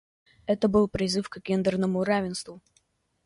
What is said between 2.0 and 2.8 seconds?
равенству.